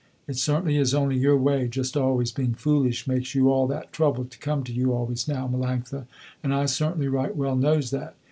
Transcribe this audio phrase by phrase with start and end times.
[0.27, 4.25] It certainly is only your way just always being foolish makes you all that trouble
[4.25, 6.07] to come to you always now, Melanctha,
[6.41, 8.15] and I certainly right well knows that.